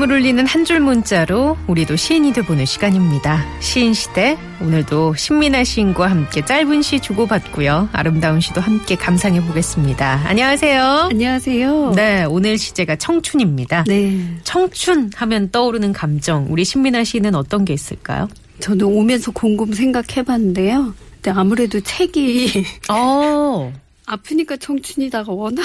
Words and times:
마음을 0.00 0.16
울리는 0.16 0.46
한 0.46 0.64
줄 0.64 0.80
문자로 0.80 1.58
우리도 1.66 1.96
시인이 1.96 2.32
돼보는 2.32 2.64
시간입니다. 2.64 3.44
시인 3.60 3.92
시대 3.92 4.38
오늘도 4.62 5.14
신민아 5.14 5.64
시인과 5.64 6.10
함께 6.10 6.42
짧은 6.42 6.80
시 6.80 7.00
주고받고요. 7.00 7.90
아름다운 7.92 8.40
시도 8.40 8.62
함께 8.62 8.94
감상해 8.94 9.42
보겠습니다. 9.44 10.22
안녕하세요. 10.24 11.08
안녕하세요. 11.10 11.92
네, 11.96 12.24
오늘 12.24 12.56
시제가 12.56 12.96
청춘입니다. 12.96 13.84
네. 13.88 14.18
청춘 14.44 15.10
하면 15.16 15.50
떠오르는 15.50 15.92
감정, 15.92 16.46
우리 16.48 16.64
신민아 16.64 17.04
씨는 17.04 17.34
어떤 17.34 17.66
게 17.66 17.74
있을까요? 17.74 18.28
저도 18.60 18.88
오면서 18.88 19.32
곰곰 19.32 19.72
생각해 19.74 20.22
봤는데요. 20.24 20.94
근데 21.20 21.38
아무래도 21.38 21.78
책이 21.80 22.64
어, 22.90 23.70
아프니까 24.10 24.56
청춘이다가 24.56 25.32
워낙 25.32 25.62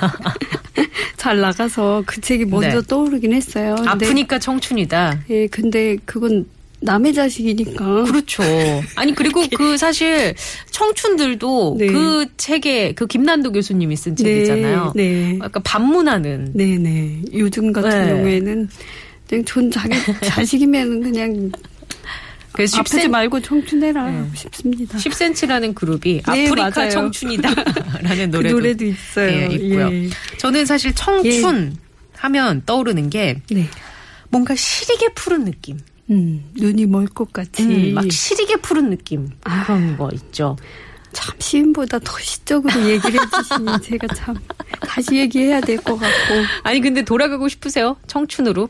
잘 1.16 1.40
나가서 1.40 2.04
그 2.06 2.20
책이 2.20 2.44
먼저 2.44 2.80
네. 2.80 2.86
떠오르긴 2.86 3.32
했어요. 3.32 3.74
근데, 3.76 3.90
아프니까 3.90 4.38
청춘이다. 4.38 5.24
예, 5.30 5.46
근데 5.48 5.96
그건 6.04 6.46
남의 6.82 7.12
자식이니까. 7.12 8.04
그렇죠. 8.04 8.42
아니 8.96 9.14
그리고 9.14 9.42
그 9.56 9.76
사실 9.76 10.34
청춘들도 10.70 11.76
네. 11.78 11.86
그 11.88 12.26
책에 12.36 12.94
그 12.94 13.06
김난도 13.06 13.52
교수님이 13.52 13.96
쓴 13.96 14.14
책이잖아요. 14.14 14.92
네. 14.94 15.38
약간 15.42 15.62
반문하는. 15.62 16.52
네, 16.54 16.78
네. 16.78 17.20
요즘 17.34 17.72
같은 17.72 17.90
네. 17.90 18.08
경우에는 18.08 18.68
그냥 19.28 19.44
전 19.44 19.70
자기 19.70 19.94
자식이면 20.24 21.02
그냥 21.02 21.50
그래서 22.52 22.78
아프지 22.78 22.98
10cm, 23.06 23.08
말고 23.10 23.40
청춘해라 23.40 24.10
네. 24.10 24.30
싶습니다. 24.34 24.98
10cm라는 24.98 25.74
그룹이 25.74 26.22
네, 26.26 26.46
아프리카 26.46 26.70
맞아요. 26.74 26.90
청춘이다라는 26.90 28.30
그 28.30 28.36
노래도, 28.36 28.56
노래도 28.56 28.84
있어요. 28.84 29.28
예, 29.28 29.46
있고요. 29.54 29.92
예. 29.92 30.08
저는 30.38 30.66
사실 30.66 30.92
청춘 30.94 31.76
하면 32.16 32.62
떠오르는 32.66 33.08
게 33.10 33.40
네. 33.50 33.68
뭔가 34.30 34.54
시리게 34.54 35.08
푸른 35.14 35.44
느낌. 35.44 35.78
음, 36.10 36.44
눈이 36.54 36.86
멀 36.86 37.06
것 37.06 37.32
같이. 37.32 37.62
음, 37.62 37.94
막 37.94 38.10
시리게 38.10 38.56
푸른 38.56 38.90
느낌 38.90 39.28
아. 39.44 39.64
그런 39.64 39.96
거 39.96 40.10
있죠. 40.14 40.56
참 41.12 41.34
시인보다 41.40 41.98
더 42.00 42.18
시적으로 42.20 42.72
얘기를 42.88 43.18
해주시니 43.20 43.66
제가 43.82 44.06
참 44.14 44.36
다시 44.80 45.16
얘기해야 45.16 45.60
될 45.60 45.76
것 45.78 45.96
같고 45.98 46.34
아니 46.62 46.80
근데 46.80 47.02
돌아가고 47.02 47.48
싶으세요? 47.48 47.96
청춘으로? 48.06 48.68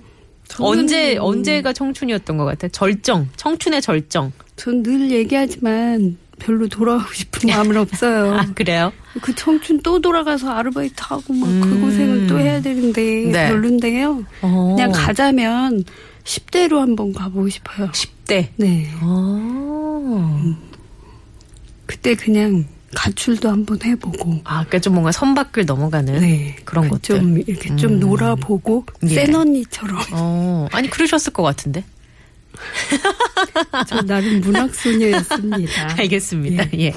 언제 0.59 1.17
언제가 1.17 1.73
청춘이었던 1.73 2.37
것 2.37 2.45
같아요? 2.45 2.71
절정, 2.71 3.29
청춘의 3.37 3.81
절정. 3.83 4.33
전 4.57 4.83
늘 4.83 5.11
얘기하지만 5.11 6.17
별로 6.39 6.69
돌아가고 6.69 7.13
싶은 7.13 7.49
마음은 7.55 7.77
없어요. 7.77 8.35
아 8.35 8.47
그래요? 8.55 8.93
그 9.21 9.35
청춘 9.35 9.81
또 9.83 10.01
돌아가서 10.01 10.51
아르바이트 10.51 10.95
하고 10.99 11.33
막그 11.35 11.53
음. 11.53 11.81
고생을 11.83 12.27
또 12.27 12.39
해야 12.39 12.61
되는데 12.61 13.03
네. 13.31 13.49
별론데요. 13.49 14.25
어. 14.43 14.75
그냥 14.77 14.93
가자면 14.93 15.85
10대로 16.25 16.79
한번 16.79 17.13
가보고 17.13 17.49
싶어요. 17.49 17.91
10대. 17.93 18.49
네. 18.57 18.89
어. 19.03 20.55
그때 21.87 22.15
그냥 22.15 22.65
가출도 22.95 23.49
한번 23.49 23.79
해보고. 23.85 24.41
아, 24.45 24.65
그러니까 24.65 24.79
좀 24.81 24.95
뭔가 24.95 25.13
선밖을 25.13 25.65
넘어가는 25.67 26.21
네. 26.21 26.57
그런 26.65 26.85
그 26.85 26.91
것들. 26.91 27.17
좀 27.21 27.39
이렇게 27.39 27.77
좀 27.77 27.93
음. 27.95 28.01
놀아보고 28.01 28.85
예. 29.05 29.15
센 29.15 29.35
언니처럼 29.35 29.99
어, 30.13 30.67
아니 30.73 30.91
그러셨을 30.91 31.33
것 31.33 31.43
같은데. 31.43 31.85
저 33.89 34.03
나름 34.03 34.41
문학 34.41 34.75
소녀였습니다. 34.75 35.95
알겠습니다. 35.99 36.67
예. 36.79 36.93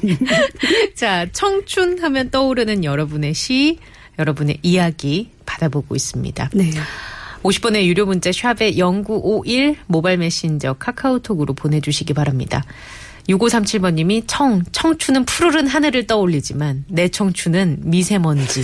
자, 0.96 1.28
청춘 1.32 2.00
하면 2.02 2.32
떠오르는 2.32 2.84
여러분의 2.84 3.34
시, 3.34 3.78
여러분의 4.20 4.60
이야기 4.62 5.30
받아보고 5.46 5.96
있습니다. 5.96 6.50
네. 6.54 6.72
50번의 7.44 7.86
유료 7.86 8.06
문자 8.06 8.32
샵에 8.32 8.74
0951 8.78 9.78
모바일 9.88 10.18
메신저 10.18 10.74
카카오톡으로 10.74 11.54
보내주시기 11.54 12.14
바랍니다. 12.14 12.64
6537번님이 13.30 14.24
청, 14.28 14.64
청춘은 14.72 15.26
푸르른 15.26 15.68
하늘을 15.68 16.08
떠올리지만 16.08 16.86
내 16.88 17.08
청춘은 17.08 17.80
미세먼지. 17.84 18.64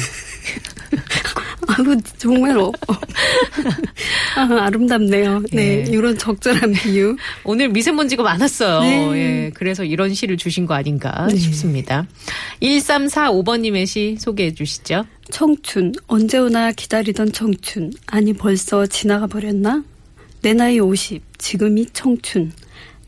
아유 1.68 1.96
정말 2.18 2.58
어, 2.58 2.72
아, 4.36 4.66
아름답네요. 4.66 5.44
네, 5.52 5.86
예. 5.86 5.92
이런 5.92 6.18
적절한 6.18 6.74
비유. 6.74 7.16
오늘 7.44 7.70
미세먼지가 7.70 8.24
많았어요. 8.24 8.82
네. 8.82 9.12
예, 9.16 9.52
그래서 9.54 9.84
이런 9.84 10.14
시를 10.14 10.38
주신 10.38 10.66
거 10.66 10.74
아닌가 10.74 11.28
네. 11.30 11.38
싶습니다. 11.38 12.08
1345번님의 12.62 13.86
시 13.86 14.18
소개해 14.20 14.54
주시죠. 14.54 15.06
청춘 15.32 15.94
언제 16.08 16.38
오나 16.40 16.72
기다리던 16.72 17.32
청춘 17.34 17.94
아니 18.08 18.34
벌써 18.34 18.86
지나가 18.88 19.28
버렸나? 19.28 19.84
내 20.42 20.54
나이 20.54 20.80
50 20.80 21.22
지금이 21.38 21.88
청춘 21.94 22.52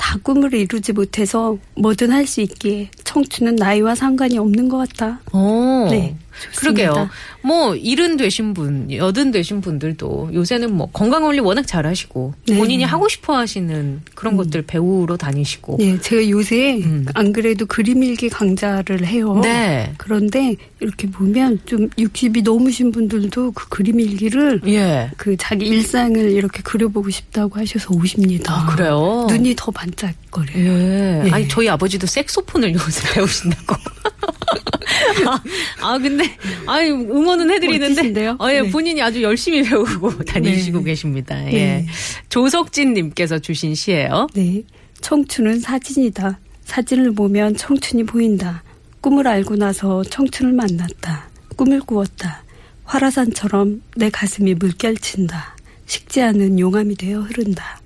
다 0.02 0.18
꿈을 0.24 0.54
이루지 0.54 0.94
못해서 0.94 1.58
뭐든 1.76 2.12
할 2.12 2.26
수 2.26 2.42
있기에 2.42 2.90
청춘은 3.04 3.56
나이와 3.56 3.94
상관이 3.96 4.38
없는 4.38 4.68
것 4.70 4.78
같다. 4.78 5.20
오, 5.34 5.88
네, 5.90 6.16
좋습니다. 6.42 6.60
그러게요. 6.92 7.10
뭐 7.44 7.76
일은 7.76 8.18
되신 8.18 8.54
분, 8.54 8.92
여든 8.92 9.32
되신 9.32 9.62
분들도 9.62 10.32
요새는 10.34 10.74
뭐 10.74 10.90
건강 10.92 11.24
관리 11.24 11.40
워낙 11.40 11.66
잘하시고 11.66 12.34
네. 12.48 12.58
본인이 12.58 12.84
하고 12.84 13.08
싶어하시는 13.10 14.02
그런 14.16 14.38
것들 14.38 14.64
배우러 14.64 15.18
다니시고. 15.18 15.78
네, 15.80 16.00
제가 16.00 16.30
요새 16.30 16.78
음. 16.78 17.06
안 17.14 17.34
그래도 17.34 17.66
그림 17.66 18.04
일기 18.04 18.30
강좌를 18.30 19.06
해요. 19.06 19.40
네. 19.42 19.94
그런데 19.98 20.56
이렇게 20.80 21.10
보면 21.10 21.60
좀 21.66 21.90
60이 21.90 22.44
넘으신 22.44 22.92
분들도 22.92 23.52
그 23.52 23.70
그림 23.70 24.00
일기를 24.00 24.62
예. 24.68 25.12
그 25.18 25.36
자기 25.38 25.68
일상을 25.68 26.18
이렇게 26.32 26.62
그려보고 26.64 27.10
싶다고 27.10 27.60
하셔서 27.60 27.94
오십니다. 27.94 28.54
아, 28.54 28.66
그래요? 28.76 29.28
눈이 29.30 29.56
더 29.58 29.72
반짝거려요. 29.72 30.72
예. 30.72 31.22
예. 31.26 31.32
아니 31.32 31.48
저희 31.48 31.70
아버지도 31.70 32.08
색소폰을 32.08 32.74
요새 32.74 33.02
배우신다고. 33.14 33.76
아, 35.28 35.42
아, 35.82 35.98
근데 35.98 36.31
아니 36.68 36.90
응원은 36.90 37.52
해드리는데? 37.52 38.28
어, 38.40 38.48
예, 38.52 38.62
네. 38.62 38.70
본인이 38.70 39.02
아주 39.02 39.22
열심히 39.22 39.64
배우고 39.64 40.24
다니시고 40.26 40.80
네. 40.80 40.84
계십니다. 40.86 41.46
예. 41.48 41.52
네. 41.52 41.86
조석진님께서 42.30 43.40
주신 43.40 43.76
시예요. 43.76 44.28
네. 44.34 44.64
청춘은 45.02 45.60
사진이다. 45.60 46.40
사진을 46.64 47.14
보면 47.14 47.56
청춘이 47.56 48.04
보인다. 48.04 48.64
꿈을 49.02 49.28
알고 49.28 49.56
나서 49.56 50.04
청춘을 50.04 50.54
만났다. 50.54 51.30
꿈을 51.56 51.82
꾸었다. 51.82 52.44
화라산처럼 52.86 53.82
내 53.96 54.10
가슴이 54.10 54.54
물결친다. 54.56 55.56
식지 55.86 56.22
않은 56.22 56.60
용암이 56.60 56.96
되어 56.96 57.22
흐른다. 57.22 57.82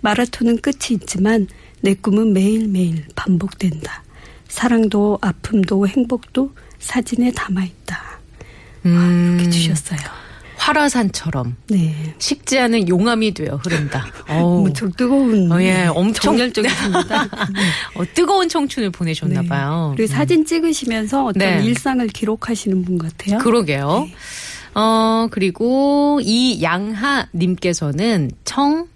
마라톤은 0.00 0.58
끝이 0.58 0.92
있지만 0.92 1.46
내 1.80 1.94
꿈은 1.94 2.32
매일매일 2.32 3.04
반복된다. 3.14 4.02
사랑도 4.48 5.18
아픔도 5.20 5.86
행복도 5.86 6.52
사진에 6.78 7.32
담아 7.32 7.64
있다. 7.64 8.18
음, 8.86 9.36
이렇게 9.38 9.50
주셨어요. 9.50 9.98
화라산처럼 10.56 11.56
네. 11.68 12.14
식지 12.18 12.58
않은 12.58 12.88
용암이 12.88 13.32
되어 13.32 13.56
흐른다. 13.56 14.06
어우. 14.28 14.62
무척 14.62 14.96
뜨거운 14.96 15.50
어, 15.50 15.62
예, 15.62 15.86
엄청 15.86 16.36
정열적이십니다. 16.36 17.28
어, 17.94 18.04
뜨거운 18.12 18.48
청춘을 18.48 18.90
보내셨나 18.90 19.42
네. 19.42 19.48
봐요. 19.48 19.94
그리고 19.96 20.12
사진 20.12 20.44
찍으시면서 20.44 21.26
어떤 21.26 21.38
네. 21.38 21.64
일상을 21.64 22.06
기록하시는 22.08 22.84
분 22.84 22.98
같아요. 22.98 23.38
그러게요. 23.38 24.06
네. 24.06 24.14
어, 24.74 25.28
그리고 25.30 26.20
이 26.22 26.62
양하 26.62 27.26
님께서는 27.34 28.30
청, 28.44 28.88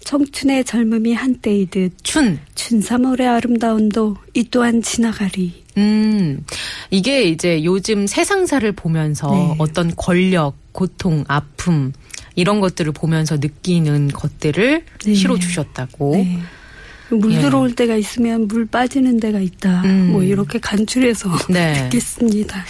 청춘의 0.00 0.64
젊음이 0.64 1.14
한때이듯 1.14 2.02
춘. 2.02 2.38
춘삼월의 2.54 3.28
아름다움도 3.28 4.16
이 4.34 4.44
또한 4.50 4.82
지나가리. 4.82 5.61
음, 5.78 6.44
이게 6.90 7.22
이제 7.24 7.64
요즘 7.64 8.06
세상사를 8.06 8.70
보면서 8.72 9.30
네. 9.30 9.54
어떤 9.58 9.94
권력, 9.96 10.54
고통, 10.72 11.24
아픔, 11.28 11.92
이런 12.34 12.60
것들을 12.60 12.92
보면서 12.92 13.36
느끼는 13.36 14.08
것들을 14.08 14.84
네. 15.04 15.14
시로 15.14 15.38
주셨다고. 15.38 16.16
네. 16.16 16.38
물 17.10 17.34
예. 17.34 17.40
들어올 17.40 17.74
때가 17.74 17.96
있으면 17.96 18.48
물 18.48 18.66
빠지는 18.66 19.20
데가 19.20 19.38
있다. 19.38 19.82
음. 19.82 20.12
뭐 20.12 20.22
이렇게 20.22 20.58
간추려서 20.58 21.30
네. 21.50 21.74
듣겠습니다. 21.90 22.64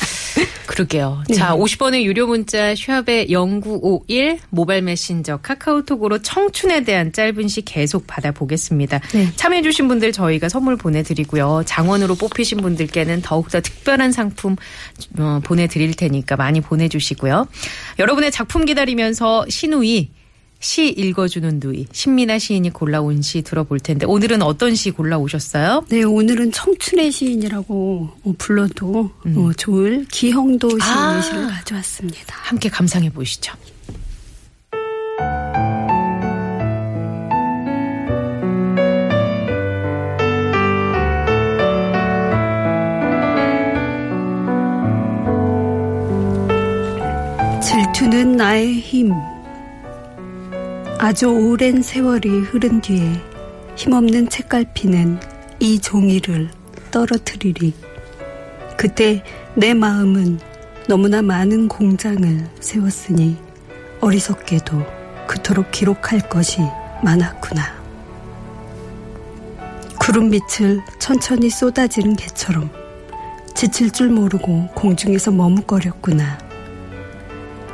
그러게요. 0.73 1.23
네. 1.29 1.35
자, 1.35 1.55
50원의 1.55 2.03
유료 2.05 2.27
문자 2.27 2.75
샵의 2.75 3.27
0951 3.29 4.39
모바일 4.49 4.81
메신저 4.81 5.37
카카오톡으로 5.43 6.23
청춘에 6.23 6.83
대한 6.83 7.13
짧은 7.13 7.47
시 7.49 7.61
계속 7.63 8.07
받아보겠습니다. 8.07 9.01
네. 9.13 9.29
참여해주신 9.37 9.87
분들 9.89 10.13
저희가 10.13 10.49
선물 10.49 10.79
보내드리고요. 10.79 11.65
장원으로 11.67 12.15
뽑히신 12.15 12.63
분들께는 12.63 13.21
더욱더 13.21 13.61
특별한 13.61 14.13
상품 14.13 14.57
어, 15.19 15.41
보내드릴 15.45 15.93
테니까 15.95 16.37
많이 16.37 16.63
보내주시고요. 16.63 17.49
여러분의 17.99 18.33
작품 18.33 18.65
기다리면서 18.65 19.45
신우이 19.51 20.09
시 20.63 20.89
읽어주는 20.91 21.59
누이 21.61 21.87
신민아 21.91 22.39
시인이 22.39 22.71
골라온 22.71 23.21
시 23.21 23.43
들어볼 23.43 23.81
텐데 23.81 24.07
오늘은 24.07 24.43
어떤 24.43 24.77
시 24.77 24.93
골라오셨어요? 24.93 25.87
네, 25.91 26.05
오늘은 26.05 26.53
청춘의 26.53 27.11
시인이라고 27.11 28.09
어, 28.23 28.35
불러도 28.39 29.11
어, 29.37 29.51
좋을 29.57 30.07
기형도 30.09 30.69
시인의 30.69 30.81
음. 30.81 31.19
아. 31.19 31.21
시를 31.21 31.47
가져왔습니다. 31.49 32.37
함께 32.43 32.69
감상해 32.69 33.11
보시죠. 33.11 33.53
질투는 47.61 48.37
나의 48.37 48.75
힘. 48.75 49.13
아주 51.05 51.27
오랜 51.27 51.83
세월이 51.83 52.29
흐른 52.29 52.81
뒤에 52.81 53.21
힘없는 53.75 54.29
책갈피는 54.29 55.19
이 55.59 55.81
종이를 55.81 56.49
떨어뜨리리. 56.93 57.75
그때 58.77 59.25
내 59.57 59.75
마음은 59.75 60.39
너무나 60.87 61.21
많은 61.21 61.67
공장을 61.67 62.49
세웠으니 62.61 63.37
어리석게도 64.01 64.87
그토록 65.27 65.73
기록할 65.73 66.29
것이 66.29 66.61
많았구나. 67.03 67.83
구름빛을 69.99 70.85
천천히 71.01 71.51
쏟아지는 71.51 72.15
개처럼 72.15 72.71
지칠 73.57 73.91
줄 73.91 74.09
모르고 74.09 74.69
공중에서 74.77 75.33
머뭇거렸구나. 75.33 76.39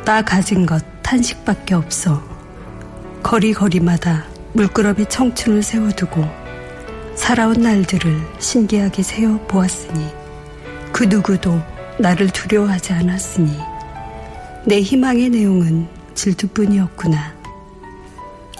나 0.06 0.22
가진 0.22 0.64
것 0.64 0.82
탄식밖에 1.02 1.74
없어. 1.74 2.37
거리거리마다 3.28 4.24
물끄러미 4.54 5.04
청춘을 5.06 5.62
세워두고 5.62 6.24
살아온 7.14 7.60
날들을 7.60 8.18
신기하게 8.38 9.02
세어 9.02 9.38
보았으니 9.46 10.06
그 10.92 11.04
누구도 11.04 11.60
나를 11.98 12.30
두려워하지 12.30 12.94
않았으니 12.94 13.54
내 14.64 14.80
희망의 14.80 15.28
내용은 15.28 15.86
질투뿐이었구나. 16.14 17.34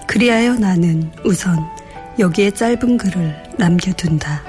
그리하여 0.07 0.57
나는 0.57 1.11
우선 1.25 1.59
여기에 2.19 2.51
짧은 2.51 2.99
글을 2.99 3.43
남겨둔다. 3.57 4.43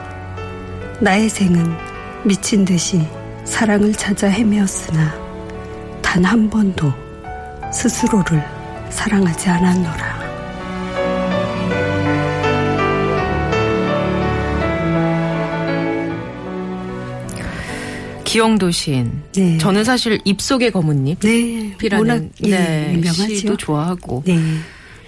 나의 0.99 1.29
생은 1.29 1.77
미친 2.25 2.65
듯이 2.65 3.07
사랑을 3.45 3.93
찾아 3.93 4.27
헤매었으나 4.27 5.13
단 6.01 6.25
한 6.25 6.49
번도 6.49 6.91
스스로를 7.71 8.58
사랑하지 8.89 9.49
않았노라. 9.49 10.19
기영도 18.23 18.69
시인. 18.69 19.23
네. 19.35 19.57
저는 19.57 19.83
사실 19.83 20.19
입속의 20.23 20.71
검은잎. 20.71 21.19
네, 21.21 21.75
이라는 21.81 22.07
워낙 22.07 22.29
예, 22.43 22.49
네, 22.49 22.93
유명하죠. 22.93 23.35
시도 23.35 23.57
좋아하고 23.57 24.21
네, 24.27 24.37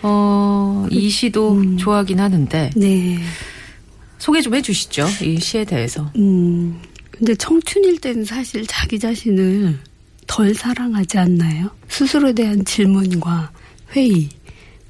어, 0.01 0.87
이 0.89 1.07
시도 1.09 1.53
음. 1.53 1.77
좋아하긴 1.77 2.19
하는데 2.19 2.71
네. 2.75 3.19
소개 4.17 4.41
좀 4.41 4.55
해주시죠 4.55 5.07
이 5.21 5.39
시에 5.39 5.65
대해서 5.65 6.11
음, 6.15 6.79
근데 7.11 7.35
청춘일 7.35 7.99
때는 7.99 8.25
사실 8.25 8.65
자기 8.65 8.97
자신을 8.97 9.77
덜 10.25 10.55
사랑하지 10.55 11.19
않나요? 11.19 11.69
스스로에 11.89 12.33
대한 12.33 12.65
질문과 12.65 13.51
회의, 13.95 14.29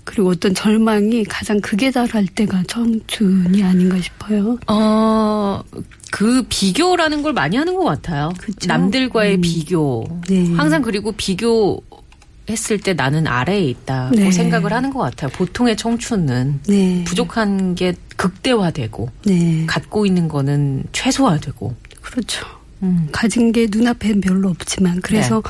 그리고 0.03 0.29
어떤 0.29 0.53
절망이 0.53 1.23
가장 1.25 1.59
극에 1.61 1.91
달할 1.91 2.25
때가 2.27 2.63
청춘이 2.67 3.63
아닌가 3.63 3.99
싶어요. 4.01 4.57
어, 4.67 5.63
그 6.11 6.43
비교라는 6.49 7.23
걸 7.23 7.33
많이 7.33 7.57
하는 7.57 7.73
것 7.73 7.83
같아요 7.83 8.31
그쵸? 8.37 8.67
남들과의 8.67 9.35
음. 9.35 9.41
비교 9.41 10.03
네. 10.27 10.53
항상 10.53 10.81
그리고 10.81 11.13
비교 11.13 11.81
했을 12.49 12.77
때 12.77 12.93
나는 12.93 13.27
아래에 13.27 13.63
있다고 13.63 14.15
네. 14.15 14.31
생각을 14.31 14.73
하는 14.73 14.91
것 14.91 14.99
같아요 14.99 15.31
보통의 15.31 15.77
청춘은 15.77 16.59
네. 16.67 17.03
부족한 17.05 17.75
게 17.75 17.93
극대화되고 18.17 19.09
네. 19.25 19.65
갖고 19.65 20.05
있는 20.05 20.27
거는 20.27 20.83
최소화되고 20.91 21.73
그렇죠. 22.01 22.45
음. 22.83 23.07
가진 23.11 23.51
게 23.51 23.67
눈앞엔 23.69 24.21
별로 24.21 24.49
없지만 24.49 25.01
그래서 25.01 25.41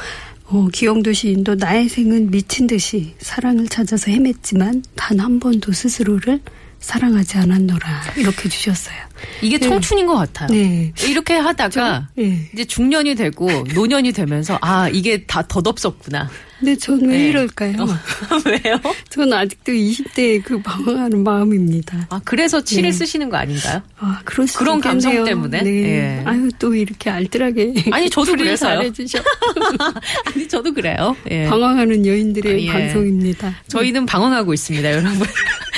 어, 0.54 0.68
기영도 0.68 1.14
시인도 1.14 1.56
나의 1.56 1.88
생은 1.88 2.30
미친 2.30 2.68
듯이 2.68 3.14
사랑을 3.20 3.68
찾아서 3.68 4.08
헤맸지만 4.12 4.84
단 4.96 5.20
한 5.22 5.40
번도 5.40 5.72
스스로를 5.72 6.42
사랑하지 6.82 7.38
않았노라 7.38 8.02
이렇게 8.18 8.50
주셨어요. 8.50 8.96
이게 9.42 9.60
네. 9.60 9.68
청춘인 9.70 10.08
것 10.08 10.16
같아요 10.16 10.48
네. 10.50 10.92
이렇게 11.04 11.36
하다가 11.36 12.10
네. 12.16 12.50
이제 12.54 12.66
중년이 12.66 13.14
되고 13.16 13.48
노년이 13.76 14.12
되면서 14.14 14.58
아 14.62 14.90
이게 14.90 15.24
다 15.26 15.44
덧없었구나. 15.48 16.30
근데 16.60 16.76
전왜 16.76 17.08
네. 17.18 17.30
이럴까요? 17.30 17.74
왜요? 18.46 18.80
전 19.10 19.34
아직도 19.34 19.72
20대의 19.72 20.44
그 20.44 20.62
방황하는 20.62 21.24
마음입니다. 21.24 22.08
아 22.10 22.22
그래서 22.24 22.64
치를 22.64 22.90
네. 22.90 22.92
쓰시는 22.92 23.30
거 23.30 23.38
아닌가요? 23.38 23.82
아, 23.98 24.22
그럴 24.26 24.48
수 24.48 24.60
그런 24.60 24.80
감성 24.80 25.12
있겠네요. 25.12 25.26
때문에? 25.26 25.62
네. 25.64 25.84
예. 25.84 26.24
아유, 26.26 26.50
또 26.60 26.76
이렇게 26.76 27.10
알뜰하게. 27.10 27.86
아니, 27.92 28.10
저도 28.10 28.34
그래서요. 28.36 28.80
아니 30.36 30.48
저도 30.48 30.72
그래요. 30.74 31.16
예. 31.32 31.46
방황하는 31.46 32.06
여인들의 32.06 32.68
예. 32.68 32.72
방송입니다. 32.72 33.56
저희는 33.68 34.06
방황하고 34.06 34.54
있습니다, 34.54 34.92
여러분. 34.92 35.28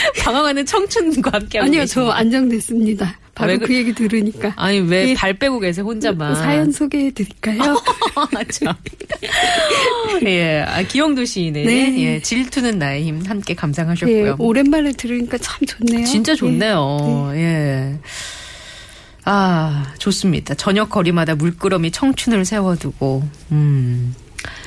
방황하는 0.23 0.65
청춘과 0.65 1.31
함께하고 1.33 1.67
아니요. 1.67 1.85
저 1.85 2.09
안정됐습니다. 2.09 3.17
바로 3.35 3.53
왜 3.53 3.57
그, 3.57 3.65
그- 3.67 3.73
얘기 3.75 3.93
들으니까. 3.93 4.53
아니 4.57 4.79
왜 4.79 5.09
예. 5.09 5.13
발 5.15 5.33
빼고 5.33 5.59
계세요 5.59 5.85
혼자만? 5.85 6.35
사연 6.35 6.71
소개해 6.71 7.11
드릴까요? 7.11 7.81
참. 8.51 8.73
예, 10.27 10.61
아, 10.67 10.83
기영도 10.83 11.25
시인의 11.25 11.65
네. 11.65 11.99
예, 12.03 12.21
질투는 12.21 12.77
나의 12.77 13.03
힘 13.05 13.21
함께 13.25 13.51
예, 13.51 13.55
감상하셨고요. 13.55 14.35
오랜만에 14.39 14.91
들으니까 14.93 15.37
참 15.39 15.57
좋네요. 15.65 16.05
진짜 16.05 16.35
좋네요. 16.35 17.31
예. 17.33 17.97
아, 19.25 19.93
좋습니다. 19.99 20.53
저녁 20.55 20.89
거리마다 20.89 21.33
물끄러미 21.35 21.91
청춘을 21.91 22.45
세워두고, 22.45 23.23
음. 23.51 24.13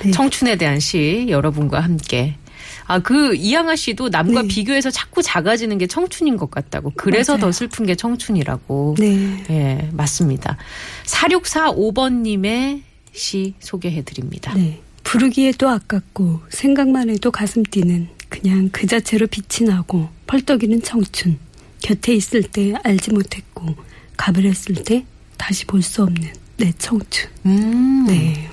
네. 0.02 0.10
청춘에 0.10 0.56
대한 0.56 0.80
시 0.80 1.26
여러분과 1.28 1.80
함께. 1.80 2.36
아, 2.86 2.98
그 2.98 3.34
이양아 3.34 3.76
씨도 3.76 4.08
남과 4.08 4.42
네. 4.42 4.48
비교해서 4.48 4.90
자꾸 4.90 5.22
작아지는 5.22 5.78
게 5.78 5.86
청춘인 5.86 6.36
것 6.36 6.50
같다고. 6.50 6.92
그래서 6.96 7.34
맞아요. 7.34 7.40
더 7.46 7.52
슬픈 7.52 7.86
게 7.86 7.94
청춘이라고. 7.94 8.96
네. 8.98 9.44
예, 9.50 9.88
맞습니다. 9.92 10.56
4645번님의 11.04 12.82
시 13.12 13.54
소개해 13.60 14.02
드립니다. 14.02 14.52
네. 14.54 14.80
부르기에도 15.04 15.68
아깝고 15.68 16.40
생각만 16.50 17.10
해도 17.10 17.30
가슴 17.30 17.62
뛰는 17.62 18.08
그냥 18.28 18.68
그 18.72 18.86
자체로 18.86 19.26
빛이 19.26 19.68
나고 19.68 20.08
펄떡이는 20.26 20.82
청춘. 20.82 21.38
곁에 21.82 22.14
있을 22.14 22.42
때 22.42 22.74
알지 22.82 23.12
못했고 23.12 23.76
가버렸을 24.16 24.74
때 24.84 25.04
다시 25.36 25.64
볼 25.66 25.82
수 25.82 26.02
없는 26.02 26.28
내 26.56 26.72
청춘. 26.78 27.28
음. 27.46 28.04
네. 28.08 28.45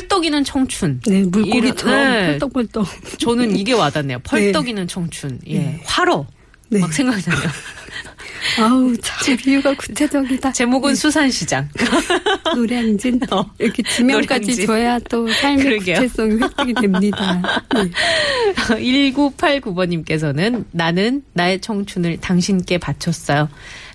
펄떡이는 0.00 0.44
청춘. 0.44 1.00
네, 1.06 1.22
물고기처럼 1.24 1.98
이런- 1.98 2.12
네. 2.12 2.26
펄떡펄떡. 2.38 2.86
저는 3.18 3.56
이게 3.56 3.72
와닿네요. 3.72 4.18
펄떡이는 4.20 4.88
청춘. 4.88 5.40
예. 5.46 5.58
네. 5.58 5.80
화로. 5.84 6.26
네. 6.68 6.80
막 6.80 6.92
생각이 6.92 7.22
나요. 7.28 7.38
아우, 8.58 8.96
참 8.96 9.36
비유가 9.36 9.72
구체적이다. 9.74 10.52
제목은 10.52 10.94
수산시장. 10.96 11.68
노량진. 12.56 13.20
어, 13.30 13.44
이렇게 13.58 13.82
지명까지 13.82 14.40
노량진. 14.40 14.66
줘야 14.66 14.98
또 15.08 15.28
삶의 15.32 15.64
그러게요. 15.64 15.96
구체성이 16.00 16.40
획득이 16.42 16.74
됩니다. 16.74 17.42
네. 17.74 17.90
1989번님께서는 18.66 20.64
나는 20.72 21.22
나의 21.34 21.60
청춘을 21.60 22.18
당신께 22.20 22.78
바쳤어요. 22.78 23.48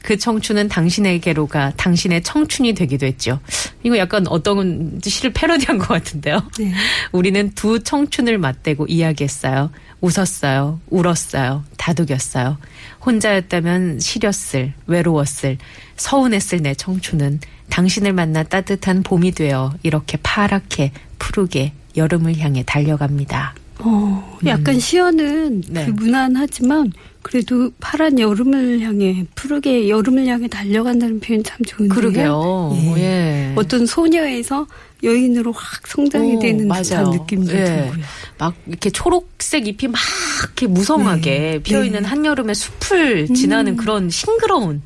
그 0.03 0.17
청춘은 0.17 0.67
당신에게로 0.67 1.47
가 1.47 1.71
당신의 1.75 2.23
청춘이 2.23 2.73
되기도 2.73 3.05
했죠. 3.05 3.39
이거 3.83 3.97
약간 3.97 4.25
어떤 4.27 4.99
시를 5.03 5.31
패러디한 5.33 5.77
것 5.77 5.87
같은데요. 5.87 6.41
네. 6.59 6.73
우리는 7.11 7.51
두 7.55 7.83
청춘을 7.83 8.37
맞대고 8.37 8.87
이야기했어요. 8.87 9.71
웃었어요. 10.01 10.79
울었어요. 10.89 11.63
다독였어요. 11.77 12.57
혼자였다면 13.05 13.99
시렸을, 13.99 14.73
외로웠을, 14.85 15.57
서운했을 15.95 16.61
내 16.61 16.73
청춘은 16.73 17.39
당신을 17.69 18.13
만나 18.13 18.43
따뜻한 18.43 19.03
봄이 19.03 19.31
되어 19.31 19.73
이렇게 19.83 20.17
파랗게, 20.21 20.91
푸르게 21.19 21.73
여름을 21.95 22.37
향해 22.37 22.63
달려갑니다. 22.65 23.55
어, 23.79 24.37
약간 24.45 24.79
시어는 24.79 25.63
네. 25.69 25.85
그 25.85 25.91
무난하지만 25.91 26.91
그래도 27.21 27.71
파란 27.79 28.19
여름을 28.19 28.79
향해 28.81 29.25
푸르게 29.35 29.89
여름을 29.89 30.27
향해 30.27 30.47
달려간다는 30.47 31.19
표현 31.19 31.43
참 31.43 31.57
좋은데요. 31.65 31.95
그러게요. 31.95 32.71
예. 32.95 33.01
예. 33.01 33.53
어떤 33.55 33.85
소녀에서 33.85 34.65
여인으로 35.03 35.51
확 35.51 35.85
성장이 35.85 36.35
오, 36.35 36.39
되는. 36.39 36.69
듯한 36.69 37.11
느낌도 37.11 37.53
예. 37.53 37.65
들고요. 37.65 38.03
막 38.39 38.55
이렇게 38.65 38.89
초록색 38.89 39.67
잎이 39.67 39.91
막 39.91 39.99
이렇게 40.41 40.67
무성하게 40.67 41.39
네. 41.39 41.59
피어 41.59 41.83
있는 41.83 42.01
네. 42.01 42.07
한여름의 42.07 42.55
숲을 42.55 43.27
지나는 43.33 43.75
그런 43.75 44.09
싱그러운 44.09 44.81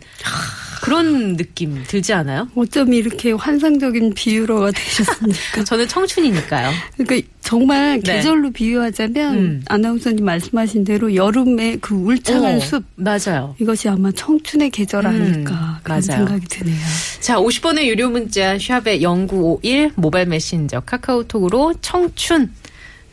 그런 0.81 1.37
느낌 1.37 1.83
들지 1.87 2.13
않아요? 2.13 2.47
어쩜 2.55 2.93
이렇게 2.93 3.31
환상적인 3.31 4.13
비유로가 4.13 4.71
되셨습니까? 4.71 5.63
저는 5.65 5.87
청춘이니까요. 5.87 6.71
그러니까 6.97 7.27
정말 7.41 7.99
네. 8.03 8.15
계절로 8.15 8.51
비유하자면 8.51 9.33
음. 9.37 9.63
아나운서님 9.67 10.25
말씀하신 10.25 10.83
대로 10.83 11.13
여름의 11.15 11.77
그 11.81 11.93
울창한 11.95 12.55
어, 12.57 12.59
숲 12.59 12.83
맞아요. 12.95 13.55
이것이 13.59 13.89
아마 13.89 14.11
청춘의 14.11 14.69
계절 14.71 15.05
아닐까 15.07 15.53
음, 15.53 15.83
그런 15.83 16.01
맞아요. 16.07 16.25
생각이 16.25 16.47
드네요. 16.47 16.77
자, 17.19 17.37
50번의 17.37 17.85
유료 17.85 18.09
문자 18.09 18.57
샵의 18.57 19.01
0951 19.03 19.91
모바일 19.95 20.25
메신저 20.27 20.81
카카오톡으로 20.81 21.75
청춘 21.81 22.51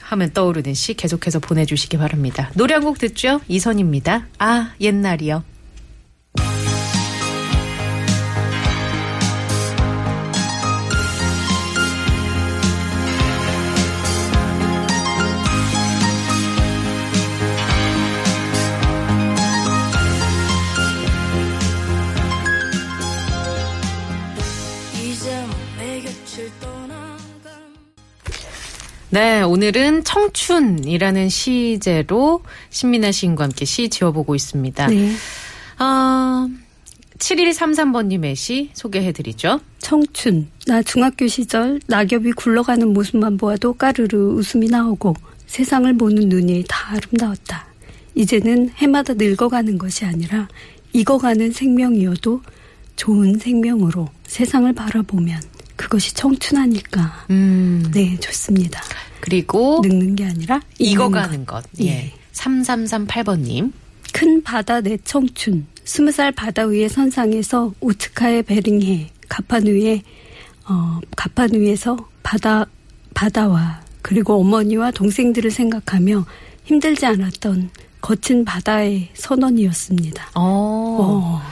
하면 0.01 0.31
떠오르는 0.33 0.73
시 0.73 0.95
계속해서 0.95 1.39
보내주시기 1.39 1.99
바랍니다. 1.99 2.51
노래 2.55 2.73
한 2.75 2.83
곡 2.83 2.99
듣죠? 2.99 3.43
이선입니다. 3.49 4.27
아, 4.39 4.73
옛날이요. 4.81 5.45
네, 29.11 29.43
오늘은 29.43 30.05
청춘이라는 30.05 31.29
시제로 31.29 32.43
신민아 32.71 33.11
시인과 33.11 33.45
함께 33.45 33.65
시 33.65 33.89
지어보고 33.89 34.35
있습니다. 34.35 34.87
네. 34.89 35.13
아, 35.79 36.49
7133번님의 37.19 38.37
시 38.37 38.71
소개해드리죠. 38.75 39.61
청춘. 39.79 40.49
나 40.67 40.83
중학교 40.83 41.27
시절 41.27 41.81
낙엽이 41.87 42.33
굴러가는 42.33 42.93
모습만 42.93 43.39
보아도 43.39 43.73
까르르 43.73 44.35
웃음이 44.35 44.69
나오고 44.69 45.15
세상을 45.47 45.97
보는 45.97 46.29
눈이 46.29 46.65
다 46.69 46.91
아름다웠다. 46.91 47.67
이제는 48.15 48.71
해마다 48.77 49.15
늙어가는 49.15 49.79
것이 49.79 50.05
아니라 50.05 50.49
익어가는 50.93 51.53
생명이어도 51.53 52.43
좋은 52.97 53.39
생명으로 53.39 54.09
세상을 54.27 54.71
바라보면 54.75 55.41
그것이 55.89 56.13
청춘 56.15 56.59
아닐까. 56.59 57.25
음, 57.31 57.91
네, 57.93 58.19
좋습니다. 58.21 58.83
그리고 59.21 59.81
늙는 59.83 60.17
게 60.17 60.27
아니라 60.27 60.61
익는 60.79 60.93
익어가는 60.93 61.47
것. 61.47 61.65
예. 61.81 61.87
예. 61.87 62.13
3338번 62.35 63.41
님. 63.41 63.73
큰 64.13 64.43
바다 64.43 64.83
내 64.83 64.99
청춘. 64.99 65.67
스무 65.85 66.13
살 66.13 66.31
바다 66.31 66.65
위의 66.65 66.91
선상에서 66.91 67.73
오츠카의 67.81 68.43
베링해 68.43 69.11
가판 69.31 69.65
위에 69.67 70.03
어 70.69 71.01
가판 71.17 71.55
위에서 71.55 71.97
바다 72.23 72.67
바다와 73.15 73.81
그리고 74.03 74.39
어머니와 74.41 74.91
동생들을 74.91 75.51
생각하며 75.51 76.27
힘들지 76.65 77.07
않았던 77.07 77.71
거친 78.03 78.45
바다의 78.45 79.09
선원이었습니다. 79.15 80.33
어, 80.35 80.41
어, 80.41 81.43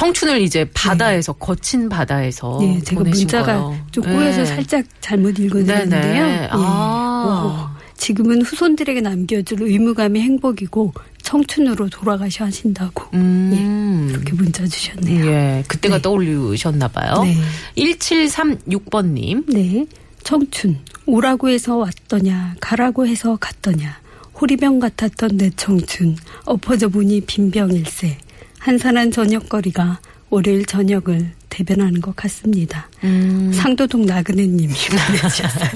청춘을 0.00 0.40
이제 0.40 0.64
바다에서, 0.72 1.34
거친 1.34 1.90
바다에서 1.90 2.56
네, 2.58 2.80
제가 2.80 3.00
보내신 3.00 3.24
문자가 3.26 3.62
거예요. 3.62 3.86
좀 3.90 4.04
꼬여서 4.04 4.38
네. 4.38 4.46
살짝 4.46 4.84
잘못 5.02 5.38
읽어드렸는데요. 5.38 6.24
네네. 6.24 6.42
예. 6.44 6.48
아. 6.50 6.56
어, 6.56 7.76
지금은 7.98 8.40
후손들에게 8.40 9.02
남겨줄 9.02 9.60
의무감이 9.60 10.18
행복이고 10.18 10.94
청춘으로 11.20 11.90
돌아가셔 11.90 12.46
하신다고 12.46 13.10
음. 13.12 14.08
이렇게 14.10 14.32
문자 14.32 14.66
주셨네요. 14.66 15.26
예, 15.26 15.64
그때가 15.68 15.96
네. 15.96 16.02
떠올리셨나 16.02 16.88
봐요. 16.88 17.22
네. 17.22 17.36
1736번님. 17.76 19.52
네. 19.52 19.84
청춘. 20.22 20.78
오라고 21.04 21.50
해서 21.50 21.76
왔더냐, 21.76 22.54
가라고 22.58 23.06
해서 23.06 23.36
갔더냐. 23.38 24.00
호리병 24.40 24.80
같았던 24.80 25.36
내 25.36 25.50
청춘. 25.50 26.16
엎어져 26.46 26.88
보니 26.88 27.20
빈병일세. 27.20 28.16
한산한 28.60 29.10
저녁거리가 29.10 30.00
월요일 30.28 30.64
저녁을 30.64 31.30
대변하는 31.48 32.00
것 32.00 32.14
같습니다. 32.14 32.88
음. 33.02 33.50
상도동 33.52 34.06
나그네님이 34.06 34.72
보내주셨어요. 35.08 35.70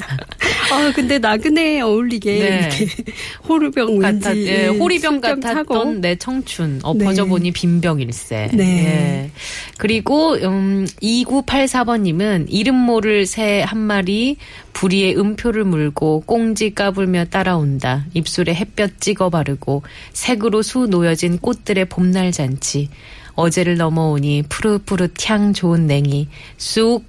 아, 0.75 0.93
근데 0.93 1.19
나그네에 1.19 1.81
어울리게 1.81 2.39
네. 2.39 2.59
이렇게 2.61 2.87
호르병 3.49 3.99
같았, 3.99 4.37
예, 4.37 4.65
예, 4.65 4.67
호리병 4.69 5.21
같았던. 5.21 6.01
내 6.01 6.17
청춘 6.17 6.81
엎어져 6.83 7.25
네. 7.25 7.29
보니 7.29 7.51
빈병일세. 7.53 8.51
네. 8.55 8.65
예. 8.65 9.31
그리고 9.79 10.35
음 10.35 10.87
2984번님은 11.03 12.47
이름 12.49 12.77
모를 12.77 13.27
새 13.27 13.65
한 13.65 13.79
마리 13.79 14.37
부리에 14.73 15.15
음표를 15.15 15.65
물고 15.65 16.23
꽁지 16.27 16.75
까불며 16.75 17.27
따라온다. 17.27 18.05
입술에 18.15 18.55
햇볕 18.55 19.01
찍어 19.01 19.31
바르고 19.31 19.83
색으로 20.13 20.63
수 20.63 20.87
놓여진 20.87 21.39
꽃들의 21.39 21.87
봄날 21.87 22.33
잔치. 22.33 22.89
어제를 23.35 23.77
넘어오니 23.77 24.45
푸릇푸릇 24.49 25.29
향 25.29 25.53
좋은 25.53 25.87
냉이 25.87 26.29
쑥 26.57 27.05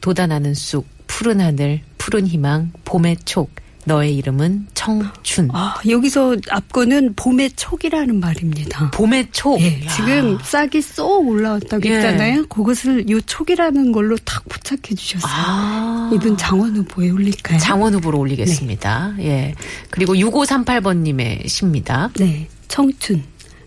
돋아나는 0.00 0.54
쑥 0.54 0.86
푸른 1.06 1.40
하늘 1.40 1.80
푸른 2.02 2.26
희망 2.26 2.72
봄의 2.84 3.18
촉 3.24 3.48
너의 3.84 4.16
이름은 4.16 4.66
청춘. 4.74 5.50
아, 5.52 5.76
여기서 5.88 6.36
앞거는 6.50 7.14
봄의 7.14 7.52
촉이라는 7.52 8.18
말입니다. 8.18 8.90
봄의 8.90 9.28
촉. 9.30 9.60
예, 9.60 9.84
야. 9.84 9.88
지금 9.88 10.36
싹이 10.42 10.82
쏙 10.82 11.28
올라왔다고 11.28 11.88
예. 11.88 11.94
했잖아요. 11.94 12.46
그것을 12.46 13.08
요 13.08 13.20
촉이라는 13.20 13.92
걸로 13.92 14.16
탁 14.18 14.44
포착해 14.48 14.96
주셨어요. 14.96 15.32
아. 15.32 16.10
이분 16.12 16.36
장원 16.36 16.76
후보에 16.76 17.10
올릴까요? 17.10 17.58
장원 17.60 17.94
후보로 17.94 18.18
올리겠습니다. 18.18 19.14
예. 19.20 19.54
그리고 19.90 20.14
6538번님의 20.14 21.48
시입니다. 21.48 22.10
네, 22.18 22.48
청춘. 22.66 23.22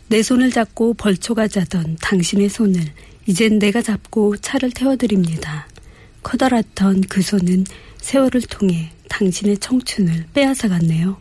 내 0.07 0.21
손을 0.21 0.51
잡고 0.51 0.95
벌초가 0.95 1.47
자던 1.47 1.97
당신의 2.01 2.49
손을 2.49 2.81
이젠 3.27 3.59
내가 3.59 3.81
잡고 3.81 4.37
차를 4.37 4.71
태워드립니다. 4.71 5.67
커다랗던 6.23 7.03
그 7.07 7.21
손은 7.21 7.65
세월을 8.05 8.43
통해 8.43 8.91
당신의 9.09 9.57
청춘을 9.57 10.27
빼앗아갔네요. 10.33 11.17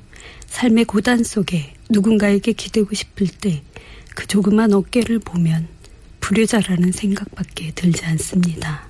삶의 0.46 0.84
고단 0.84 1.24
속에 1.24 1.74
누군가에게 1.90 2.52
기대고 2.52 2.94
싶을 2.94 3.26
때 3.26 3.64
그 4.14 4.26
조그만 4.26 4.72
어깨를 4.72 5.18
보면 5.18 5.68
불효자라는 6.20 6.92
생각밖에 6.92 7.72
들지 7.72 8.06
않습니다. 8.06 8.88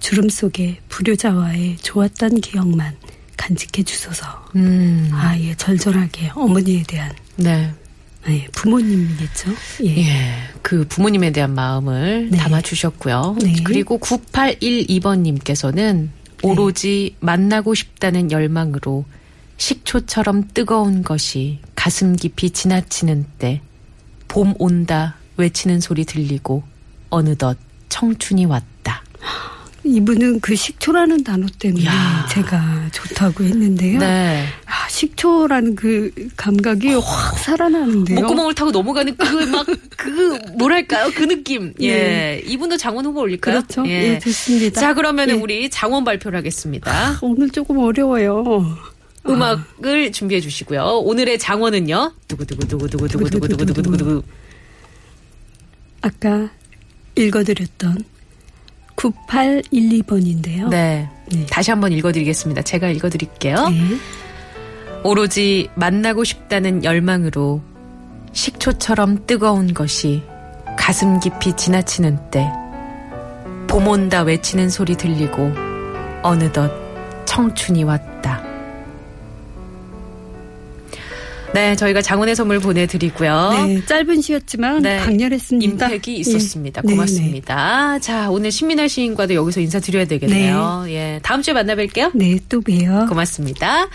주름 0.00 0.28
속에 0.28 0.80
불효자와의 0.88 1.78
좋았던 1.78 2.42
기억만 2.42 2.94
간직해 3.36 3.84
주소서. 3.84 4.26
음. 4.56 5.08
아, 5.12 5.38
예, 5.38 5.54
절절하게 5.54 6.32
어머니에 6.34 6.82
대한 6.86 7.12
네. 7.36 7.72
예, 8.28 8.46
부모님이겠죠. 8.52 9.50
예. 9.84 9.96
예. 9.96 10.34
그 10.60 10.86
부모님에 10.86 11.30
대한 11.30 11.54
마음을 11.54 12.28
네. 12.30 12.36
담아 12.36 12.60
주셨고요. 12.60 13.38
네. 13.40 13.54
그리고 13.64 13.98
9812번님께서는 14.00 16.08
오로지 16.42 17.16
만나고 17.20 17.74
싶다는 17.74 18.30
열망으로 18.30 19.04
식초처럼 19.56 20.48
뜨거운 20.54 21.02
것이 21.02 21.60
가슴 21.74 22.14
깊이 22.16 22.50
지나치는 22.50 23.26
때 23.38 23.60
봄 24.28 24.54
온다 24.58 25.16
외치는 25.38 25.80
소리 25.80 26.04
들리고 26.04 26.62
어느덧 27.10 27.56
청춘이 27.88 28.44
왔다. 28.44 29.02
이분은 29.94 30.40
그 30.40 30.54
식초라는 30.54 31.24
단어 31.24 31.46
때문에 31.58 31.84
야. 31.86 32.26
제가 32.30 32.88
좋다고 32.92 33.44
했는데요. 33.44 33.98
네. 34.00 34.44
아, 34.66 34.88
식초라는 34.88 35.74
그 35.74 36.10
감각이 36.36 36.94
확 36.94 37.38
살아나는데요. 37.38 38.20
목구멍을 38.20 38.54
타고 38.54 38.70
넘어가는 38.70 39.16
그 39.16 39.46
막 39.46 39.66
그 39.96 40.38
뭐랄까요 40.56 41.10
그 41.14 41.24
느낌. 41.24 41.74
예. 41.80 41.86
예. 41.88 42.42
이분도 42.46 42.76
장원 42.76 43.04
후보 43.04 43.20
올릴까요? 43.20 43.62
그렇죠. 43.62 43.84
예, 43.88 44.18
좋습니다. 44.20 44.80
자 44.80 44.94
그러면 44.94 45.28
예. 45.30 45.32
우리 45.34 45.68
장원 45.70 46.04
발표를 46.04 46.38
하겠습니다. 46.38 47.18
오늘 47.20 47.50
조금 47.50 47.78
어려워요. 47.78 48.76
음악을 49.28 50.12
준비해 50.12 50.40
주시고요. 50.40 51.00
오늘의 51.04 51.38
장원은요. 51.38 52.12
두구두구두구두구두구두구두구두구두구. 52.28 54.22
아까 56.00 56.50
읽어드렸던 57.16 58.04
9812번인데요. 58.98 60.68
네. 60.68 61.08
네. 61.30 61.46
다시 61.46 61.70
한번 61.70 61.92
읽어드리겠습니다. 61.92 62.62
제가 62.62 62.88
읽어드릴게요. 62.88 63.68
네. 63.68 63.80
오로지 65.04 65.70
만나고 65.76 66.24
싶다는 66.24 66.82
열망으로 66.84 67.62
식초처럼 68.32 69.26
뜨거운 69.26 69.72
것이 69.72 70.22
가슴 70.76 71.20
깊이 71.20 71.54
지나치는 71.56 72.30
때, 72.30 72.50
봄 73.68 73.86
온다 73.86 74.22
외치는 74.22 74.70
소리 74.70 74.96
들리고 74.96 75.52
어느덧 76.22 76.70
청춘이 77.24 77.84
왔다. 77.84 78.17
네, 81.54 81.74
저희가 81.76 82.02
장원의 82.02 82.36
선물 82.36 82.60
보내드리고요. 82.60 83.50
네, 83.66 83.84
짧은 83.86 84.20
시였지만 84.20 84.82
네, 84.82 84.98
강렬했습니다. 84.98 85.86
임팩이 85.88 86.16
예. 86.16 86.20
있었습니다. 86.20 86.82
네, 86.82 86.92
고맙습니다. 86.92 87.98
자, 88.00 88.30
오늘 88.30 88.50
신민아 88.50 88.88
시인과도 88.88 89.34
여기서 89.34 89.60
인사드려야 89.60 90.04
되겠네요. 90.04 90.84
예, 90.88 91.20
다음 91.22 91.42
주에 91.42 91.54
만나뵐게요. 91.54 92.12
네, 92.14 92.34
네, 92.34 92.40
또 92.48 92.60
봬요. 92.60 93.06
고맙습니다. 93.08 93.88